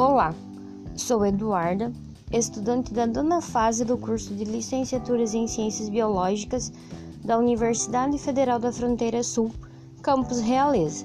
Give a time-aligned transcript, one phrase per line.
[0.00, 0.34] Olá,
[0.96, 1.92] sou Eduarda,
[2.32, 6.72] estudante da nona fase do curso de Licenciaturas em Ciências Biológicas
[7.22, 9.52] da Universidade Federal da Fronteira Sul,
[10.00, 11.04] campus Realeza,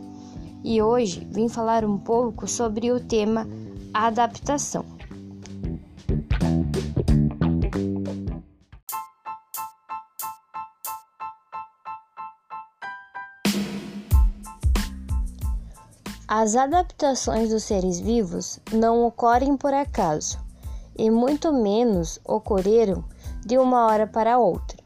[0.63, 3.45] e hoje vim falar um pouco sobre o tema
[3.93, 4.85] adaptação.
[16.37, 20.37] As adaptações dos seres vivos não ocorrem por acaso,
[20.97, 23.05] e muito menos ocorreram
[23.45, 24.77] de uma hora para outra.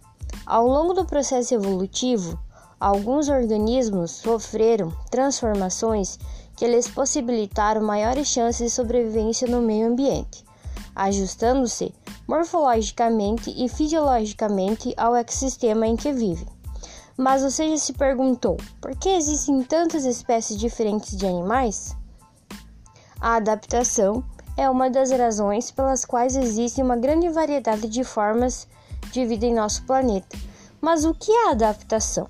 [0.46, 2.40] Ao longo do processo evolutivo,
[2.80, 6.20] alguns organismos sofreram transformações
[6.56, 10.46] que lhes possibilitaram maiores chances de sobrevivência no meio ambiente,
[10.96, 11.92] ajustando-se
[12.28, 16.59] morfologicamente e fisiologicamente ao ecossistema em que vivem.
[17.20, 21.94] Mas você já se perguntou por que existem tantas espécies diferentes de animais?
[23.20, 24.24] A adaptação
[24.56, 28.70] é uma das razões pelas quais existe uma grande variedade de formas
[29.12, 30.38] de vida em nosso planeta.
[30.80, 32.26] Mas o que é adaptação?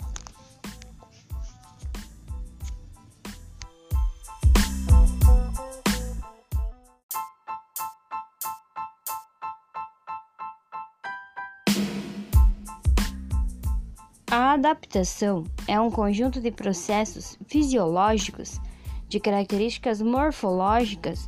[14.31, 18.59] A adaptação é um conjunto de processos fisiológicos
[19.08, 21.27] de características morfológicas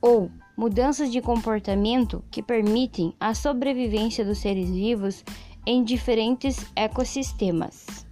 [0.00, 5.22] ou mudanças de comportamento que permitem a sobrevivência dos seres vivos
[5.66, 8.06] em diferentes ecossistemas.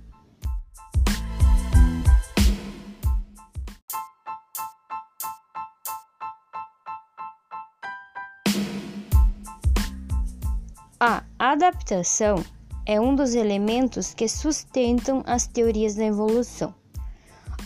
[11.00, 12.44] A adaptação
[12.84, 16.74] é um dos elementos que sustentam as teorias da evolução.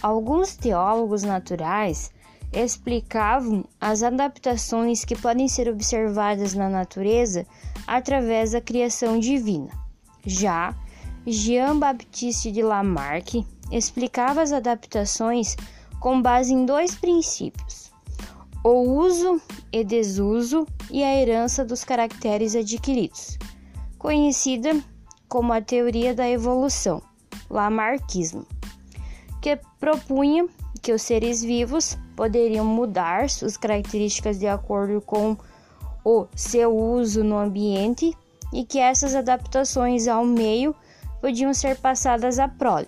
[0.02, 2.10] Alguns teólogos naturais
[2.52, 7.46] explicavam as adaptações que podem ser observadas na natureza
[7.86, 9.70] através da criação divina.
[10.24, 10.74] Já
[11.26, 15.56] Jean-Baptiste de Lamarck explicava as adaptações
[15.98, 17.90] com base em dois princípios:
[18.62, 19.40] o uso
[19.72, 23.38] e desuso e a herança dos caracteres adquiridos,
[23.98, 24.70] conhecida
[25.28, 27.02] como a teoria da evolução,
[27.50, 28.46] Lamarckismo,
[29.40, 30.46] que propunha
[30.82, 35.36] que os seres vivos poderiam mudar suas características de acordo com
[36.04, 38.16] o seu uso no ambiente
[38.52, 40.74] e que essas adaptações ao meio
[41.20, 42.86] podiam ser passadas à prole.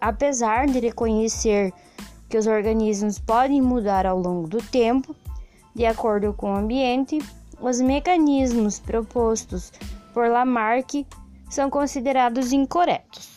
[0.00, 1.72] Apesar de reconhecer
[2.28, 5.14] que os organismos podem mudar ao longo do tempo,
[5.74, 7.18] de acordo com o ambiente,
[7.60, 9.72] os mecanismos propostos
[10.14, 11.06] por Lamarck
[11.48, 13.36] são considerados incorretos.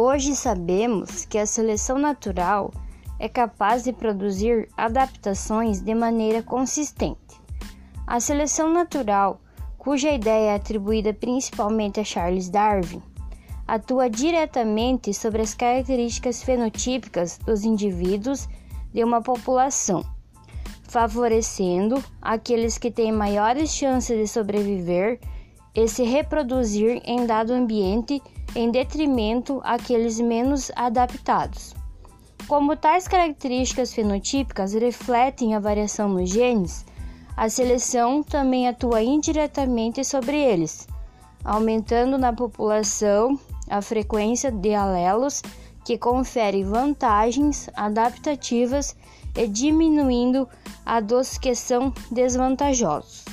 [0.00, 2.72] Hoje sabemos que a seleção natural
[3.18, 7.18] é capaz de produzir adaptações de maneira consistente.
[8.06, 9.40] A seleção natural,
[9.76, 13.02] cuja ideia é atribuída principalmente a Charles Darwin,
[13.68, 18.48] atua diretamente sobre as características fenotípicas dos indivíduos
[18.94, 20.02] de uma população,
[20.84, 25.20] favorecendo aqueles que têm maiores chances de sobreviver
[25.74, 28.22] e se reproduzir em dado ambiente
[28.56, 31.76] em detrimento àqueles menos adaptados.
[32.46, 36.86] Como tais características fenotípicas refletem a variação nos genes,
[37.36, 40.88] a seleção também atua indiretamente sobre eles,
[41.44, 43.38] aumentando na população
[43.70, 45.42] a frequência de alelos
[45.84, 48.96] que confere vantagens adaptativas
[49.36, 50.48] e diminuindo
[50.84, 53.24] a dos que são desvantajosos.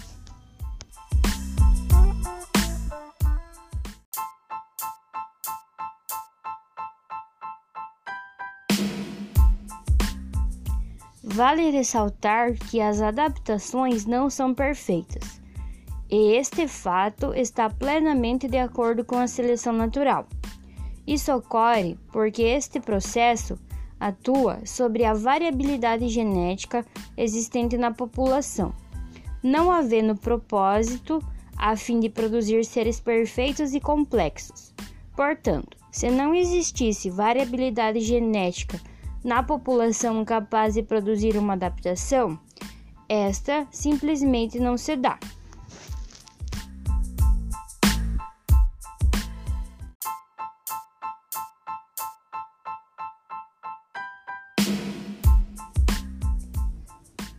[11.23, 15.44] Vale ressaltar que as adaptações não são perfeitas
[16.09, 20.27] e este fato está plenamente de acordo com a seleção natural.
[21.07, 23.57] Isso ocorre porque este processo
[23.99, 26.85] atua sobre a variabilidade genética
[27.17, 28.73] existente na população,
[29.41, 31.19] não havendo propósito
[31.57, 34.73] a fim de produzir seres perfeitos e complexos.
[35.15, 38.79] Portanto, se não existisse variabilidade genética
[39.23, 42.37] na população capaz de produzir uma adaptação,
[43.07, 45.17] esta simplesmente não se dá.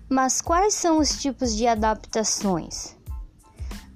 [0.08, 2.96] Mas quais são os tipos de adaptações?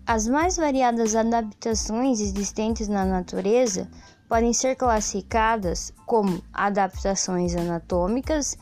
[0.04, 3.88] As mais variadas adaptações existentes na natureza
[4.28, 8.58] podem ser classificadas como adaptações anatômicas,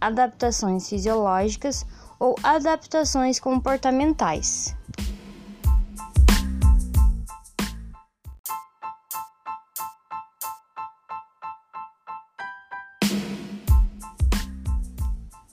[0.00, 1.86] adaptações fisiológicas
[2.18, 4.74] ou adaptações comportamentais.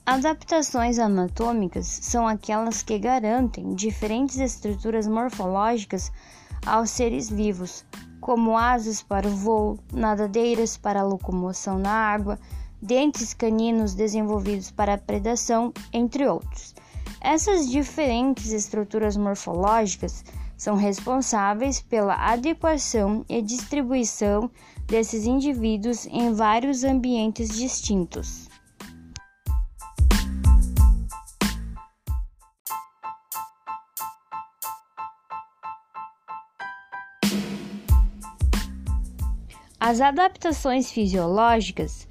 [0.06, 6.12] Adaptações anatômicas são aquelas que garantem diferentes estruturas morfológicas
[6.64, 7.84] aos seres vivos,
[8.20, 12.38] como asas para o voo, nadadeiras para a locomoção na água,
[12.80, 16.72] dentes caninos desenvolvidos para a predação, entre outros.
[17.20, 20.24] Essas diferentes estruturas morfológicas
[20.56, 24.48] são responsáveis pela adequação e distribuição
[24.86, 28.48] desses indivíduos em vários ambientes distintos.
[39.88, 42.08] As adaptações fisiológicas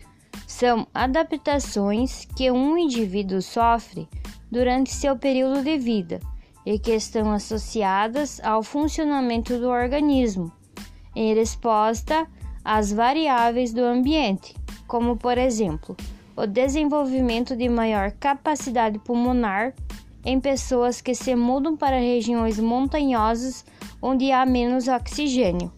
[0.47, 4.07] são adaptações que um indivíduo sofre
[4.49, 6.21] durante seu período de vida
[6.65, 10.49] e que estão associadas ao funcionamento do organismo,
[11.13, 12.25] em resposta
[12.63, 14.55] às variáveis do ambiente,
[14.87, 15.97] como por exemplo,
[16.33, 19.73] o desenvolvimento de maior capacidade pulmonar
[20.23, 23.65] em pessoas que se mudam para regiões montanhosas
[24.01, 25.73] onde há menos oxigênio.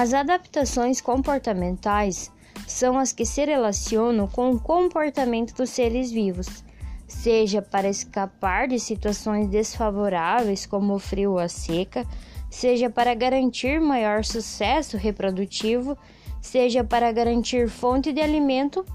[0.00, 2.32] As adaptações comportamentais
[2.66, 6.64] são as que se relacionam com o comportamento dos seres vivos,
[7.06, 12.06] seja para escapar de situações desfavoráveis como o frio ou a seca,
[12.48, 15.98] seja para garantir maior sucesso reprodutivo,
[16.40, 18.86] seja para garantir fonte de alimento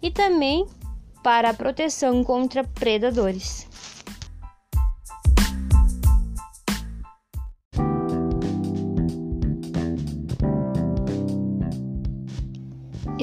[0.00, 0.66] e também
[1.22, 3.66] para a proteção contra predadores.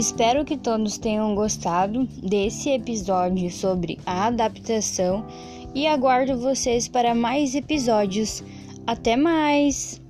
[0.01, 5.24] Espero que todos tenham gostado desse episódio sobre a adaptação
[5.75, 8.44] e aguardo vocês para mais episódios.
[8.88, 10.01] Até mais!